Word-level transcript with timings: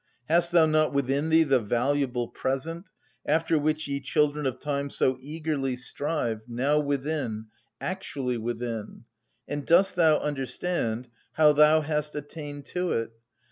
Hast 0.27 0.51
thou 0.51 0.65
not 0.65 0.93
within 0.93 1.29
thee 1.29 1.43
the 1.43 1.59
valuable 1.59 2.27
present, 2.27 2.89
after 3.23 3.59
which 3.59 3.87
ye 3.87 3.99
children 3.99 4.47
of 4.47 4.59
time 4.59 4.89
so 4.89 5.15
eagerly 5.21 5.75
strive, 5.75 6.41
now 6.47 6.79
within, 6.79 7.45
actually 7.79 8.39
within? 8.39 9.03
And 9.47 9.63
dost 9.63 9.95
thou 9.95 10.17
understand 10.17 11.07
how 11.33 11.53
thou 11.53 11.81
hast 11.81 12.15
attained 12.15 12.65
to 12.65 12.93
it? 12.93 13.11